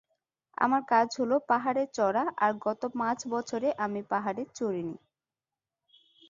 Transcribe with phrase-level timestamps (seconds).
[0.57, 4.97] আমার কাজ হল পাহাড়ে চড়া আর গত পাঁচ বছরে আমি পাহাড়ে চড়িনি।